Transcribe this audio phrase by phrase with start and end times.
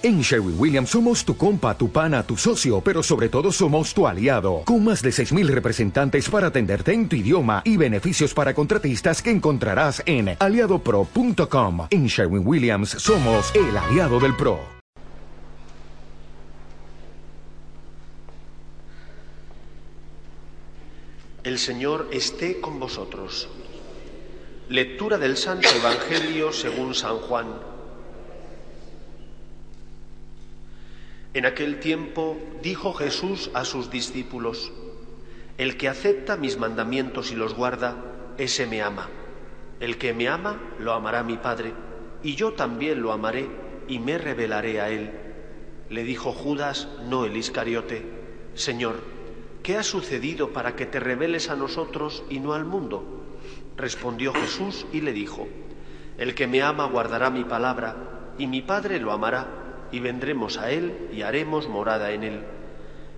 [0.00, 4.06] En Sherwin Williams somos tu compa, tu pana, tu socio, pero sobre todo somos tu
[4.06, 9.20] aliado, con más de 6.000 representantes para atenderte en tu idioma y beneficios para contratistas
[9.20, 11.88] que encontrarás en aliadopro.com.
[11.90, 14.60] En Sherwin Williams somos el aliado del PRO.
[21.42, 23.48] El Señor esté con vosotros.
[24.68, 27.77] Lectura del Santo Evangelio según San Juan.
[31.38, 34.72] En aquel tiempo dijo Jesús a sus discípulos,
[35.56, 37.94] El que acepta mis mandamientos y los guarda,
[38.38, 39.08] ese me ama.
[39.78, 41.74] El que me ama, lo amará mi Padre,
[42.24, 43.48] y yo también lo amaré
[43.86, 45.12] y me revelaré a él.
[45.88, 48.02] Le dijo Judas, no el Iscariote,
[48.54, 48.96] Señor,
[49.62, 53.38] ¿qué ha sucedido para que te reveles a nosotros y no al mundo?
[53.76, 55.46] Respondió Jesús y le dijo,
[56.18, 59.57] El que me ama guardará mi palabra, y mi Padre lo amará
[59.92, 62.40] y vendremos a Él y haremos morada en Él.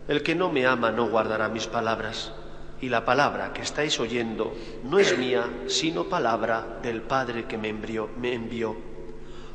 [0.08, 2.32] El que no me ama no guardará mis palabras,
[2.80, 4.54] y la palabra que estáis oyendo
[4.84, 8.76] no es mía, sino palabra del Padre que me envió.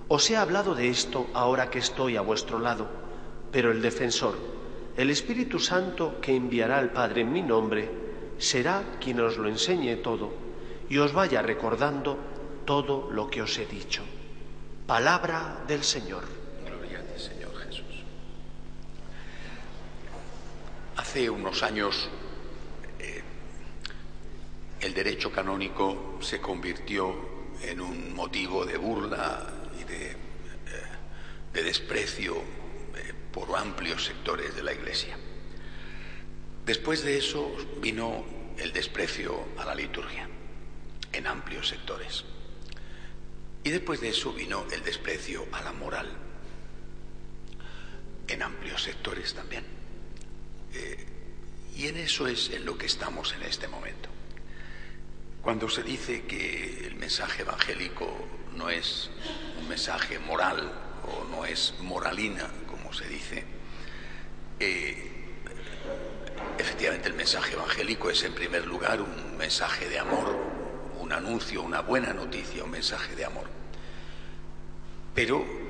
[0.08, 2.88] Os he hablado de esto ahora que estoy a vuestro lado,
[3.52, 4.36] pero el defensor,
[4.96, 7.90] el Espíritu Santo que enviará el Padre en mi nombre,
[8.38, 10.32] será quien os lo enseñe todo
[10.90, 12.18] y os vaya recordando
[12.66, 14.04] todo lo que os he dicho.
[14.86, 16.35] Palabra del Señor.
[21.16, 22.10] Hace unos años
[23.00, 23.24] eh,
[24.82, 27.16] el derecho canónico se convirtió
[27.62, 29.50] en un motivo de burla
[29.80, 30.18] y de, eh,
[31.54, 35.18] desprecio eh, por amplios sectores de la Iglesia.
[36.66, 37.50] Después de eso
[37.80, 38.26] vino
[38.58, 40.28] el desprecio a la liturgia
[41.14, 42.26] en amplios sectores.
[43.64, 46.10] Y después de eso vino el desprecio a la moral
[48.28, 49.85] en amplios sectores también.
[50.76, 51.06] Eh,
[51.76, 54.10] y en eso es en lo que estamos en este momento.
[55.42, 59.10] Cuando se dice que el mensaje evangélico no es
[59.60, 60.72] un mensaje moral
[61.04, 63.44] o no es moralina, como se dice,
[64.60, 65.12] eh,
[66.58, 70.36] efectivamente el mensaje evangélico es en primer lugar un mensaje de amor,
[71.00, 73.48] un anuncio, una buena noticia, un mensaje de amor.
[75.14, 75.65] Pero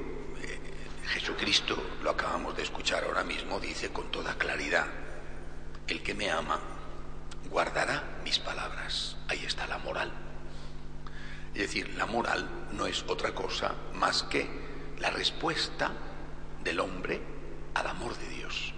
[1.07, 4.87] Jesucristo, lo acabamos de escuchar ahora mismo, dice con toda claridad,
[5.87, 6.59] el que me ama
[7.49, 9.17] guardará mis palabras.
[9.27, 10.11] Ahí está la moral.
[11.53, 14.45] Es decir, la moral no es otra cosa más que
[14.99, 15.91] la respuesta
[16.63, 17.21] del hombre
[17.73, 18.73] al amor de Dios.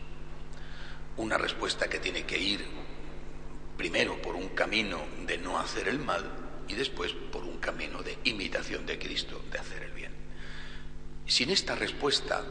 [1.16, 2.68] Una respuesta que tiene que ir
[3.78, 6.24] primero por un camino de no hacer el mal
[6.68, 10.17] y después por un camino de imitación de Cristo, de hacer el bien.
[11.28, 12.42] Sin esta respuesta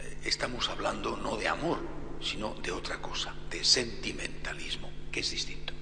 [0.00, 1.80] eh, estamos hablando no de amor,
[2.20, 5.74] sino de otra cosa, de sentimentalismo, que es distinto.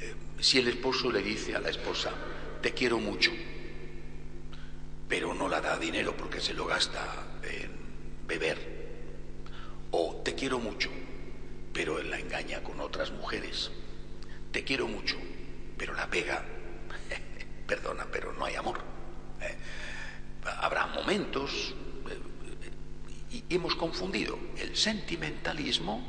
[0.00, 2.12] Eh, si el esposo le dice a la esposa,
[2.60, 3.30] te quiero mucho,
[5.08, 7.70] pero no la da dinero porque se lo gasta en
[8.26, 8.58] beber,
[9.92, 10.90] o te quiero mucho,
[11.72, 13.70] pero él la engaña con otras mujeres,
[14.50, 15.16] te quiero mucho,
[15.76, 16.44] pero la pega,
[17.68, 18.97] perdona, pero no hay amor.
[21.08, 21.74] Eh, momentos
[23.30, 26.02] y hemos confundido el sentimentalismo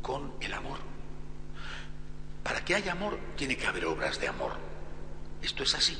[0.00, 0.78] con el amor.
[2.42, 4.52] Para que haya amor tiene que haber obras de amor.
[5.42, 5.98] Esto es así.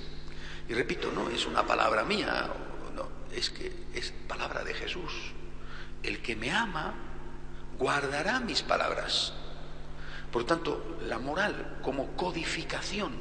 [0.69, 2.50] Y repito, no es una palabra mía,
[2.94, 5.12] no, es que es palabra de Jesús.
[6.03, 6.94] El que me ama
[7.78, 9.34] guardará mis palabras.
[10.33, 13.12] Por tanto, la moral como codificación,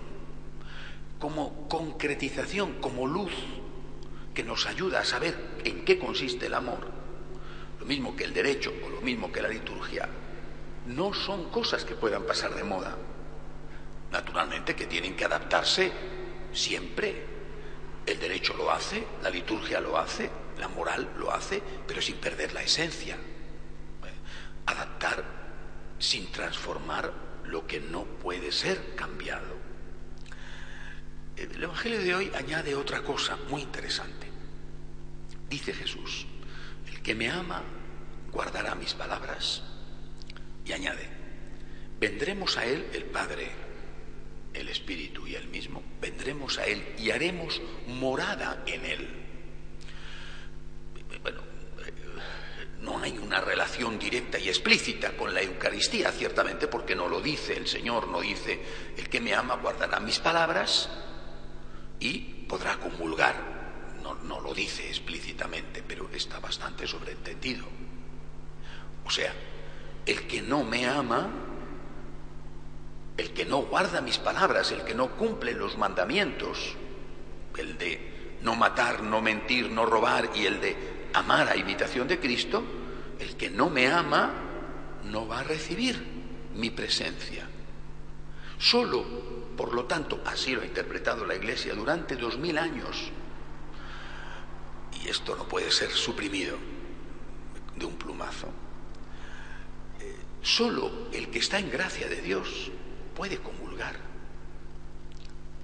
[1.19, 3.33] como concretización, como luz
[4.35, 6.87] que nos ayuda a saber en qué consiste el amor,
[7.79, 10.07] lo mismo que el derecho o lo mismo que la liturgia,
[10.87, 12.95] no son cosas que puedan pasar de moda.
[14.11, 15.91] Naturalmente que tienen que adaptarse
[16.53, 17.33] siempre.
[18.05, 20.29] El derecho lo hace, la liturgia lo hace,
[20.59, 23.17] la moral lo hace, pero sin perder la esencia.
[24.67, 25.23] Adaptar
[25.97, 27.11] sin transformar
[27.45, 29.55] lo que no puede ser cambiado.
[31.35, 34.34] El Evangelio de hoy añade otra cosa muy interesante.
[35.55, 36.25] Dice Jesús,
[36.85, 37.63] el que me ama
[38.29, 39.63] guardará mis palabras.
[40.65, 41.07] Y añade,
[41.97, 43.49] vendremos a Él, el Padre,
[44.53, 49.09] el Espíritu y el mismo, vendremos a Él y haremos morada en Él.
[51.21, 51.41] Bueno,
[52.81, 57.55] no hay una relación directa y explícita con la Eucaristía, ciertamente, porque no lo dice
[57.55, 58.59] el Señor, no dice,
[58.97, 60.89] el que me ama guardará mis palabras
[62.01, 63.54] y podrá comulgar.
[64.27, 67.65] No, lo dice explícitamente, pero está bastante sobreentendido.
[69.05, 69.33] O sea,
[70.05, 71.29] el que no me ama,
[73.17, 76.75] el que no guarda mis palabras, el que no cumple los mandamientos,
[77.57, 80.75] el de no matar, no mentir, no robar y el de
[81.13, 82.63] amar a imitación de Cristo,
[83.19, 84.33] el que no me ama
[85.05, 86.03] no va a recibir
[86.55, 87.47] mi presencia.
[88.57, 89.05] Solo,
[89.55, 93.11] por lo tanto, así lo ha interpretado la Iglesia durante dos mil años,
[95.09, 96.57] esto no puede ser suprimido
[97.75, 98.47] de un plumazo,
[99.99, 102.71] eh, solo el que está en gracia de Dios
[103.15, 103.95] puede comulgar.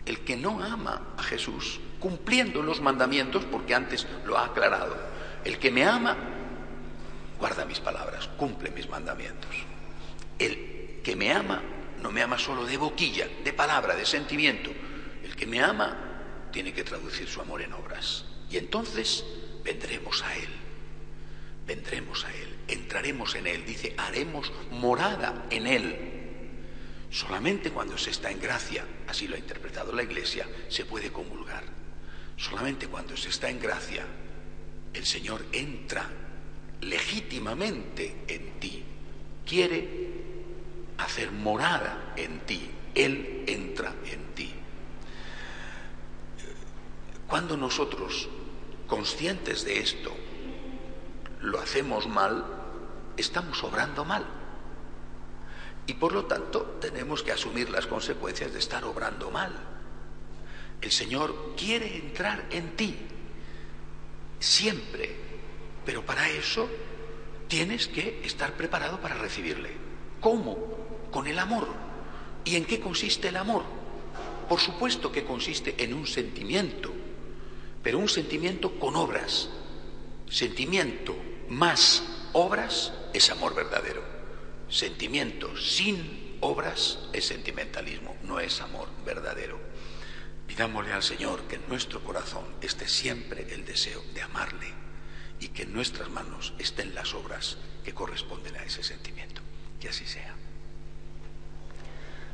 [0.05, 4.95] El que no ama a Jesús, cumpliendo los mandamientos, porque antes lo ha aclarado,
[5.45, 6.17] el que me ama,
[7.39, 9.51] guarda mis palabras, cumple mis mandamientos.
[10.39, 11.61] El que me ama,
[12.01, 14.71] no me ama solo de boquilla, de palabra, de sentimiento.
[15.23, 18.25] El que me ama tiene que traducir su amor en obras.
[18.51, 19.23] Y entonces
[19.63, 20.49] vendremos a Él,
[21.65, 25.97] vendremos a Él, entraremos en Él, dice, haremos morada en Él.
[27.09, 31.63] Solamente cuando se está en gracia, así lo ha interpretado la Iglesia, se puede comulgar.
[32.37, 34.05] Solamente cuando se está en gracia,
[34.93, 36.09] el Señor entra
[36.81, 38.83] legítimamente en ti,
[39.45, 40.09] quiere
[40.97, 44.51] hacer morada en ti, Él entra en ti.
[47.27, 48.27] Cuando nosotros,
[48.91, 50.11] conscientes de esto,
[51.39, 52.45] lo hacemos mal,
[53.15, 54.25] estamos obrando mal.
[55.87, 59.53] Y por lo tanto tenemos que asumir las consecuencias de estar obrando mal.
[60.81, 62.97] El Señor quiere entrar en ti,
[64.39, 65.15] siempre,
[65.85, 66.67] pero para eso
[67.47, 69.71] tienes que estar preparado para recibirle.
[70.19, 70.57] ¿Cómo?
[71.13, 71.69] Con el amor.
[72.43, 73.63] ¿Y en qué consiste el amor?
[74.49, 76.91] Por supuesto que consiste en un sentimiento,
[77.83, 79.49] pero un sentimiento con obras.
[80.29, 81.15] Sentimiento
[81.49, 84.03] más obras es amor verdadero.
[84.69, 89.59] Sentimiento sin obras es sentimentalismo, no es amor verdadero.
[90.47, 94.67] Pidámosle al Señor que en nuestro corazón esté siempre el deseo de amarle
[95.39, 99.41] y que en nuestras manos estén las obras que corresponden a ese sentimiento.
[99.79, 100.35] Que así sea.